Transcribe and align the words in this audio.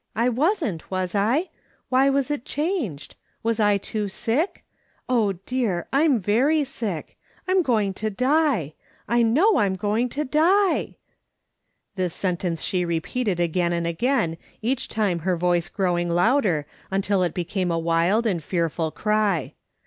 I 0.15 0.29
wasn't, 0.29 0.89
was 0.89 1.13
I? 1.13 1.49
Why 1.89 2.09
was 2.09 2.31
it 2.31 2.43
changed? 2.43 3.15
Was 3.43 3.59
I 3.59 3.77
too 3.77 4.09
sick? 4.09 4.63
Oh, 5.07 5.33
dear, 5.45 5.85
I'm 5.93 6.19
very 6.19 6.63
sick! 6.63 7.19
I'm 7.47 7.61
going 7.61 7.93
to 8.01 8.09
die! 8.09 8.73
I 9.07 9.21
know 9.21 9.57
I'm 9.59 9.75
going 9.75 10.09
to 10.09 10.25
die!" 10.25 10.95
This 11.97 12.15
sentence 12.15 12.63
she 12.63 12.83
repeated 12.83 13.39
again 13.39 13.73
and 13.73 13.85
again, 13.85 14.37
each 14.63 14.87
time 14.87 15.19
her 15.19 15.37
voice 15.37 15.69
growing 15.69 16.09
louder, 16.09 16.65
until 16.89 17.21
it 17.21 17.35
became 17.35 17.69
a 17.69 17.77
wild 17.77 18.25
and 18.25 18.43
fearful 18.43 18.89
cry. 18.89 19.53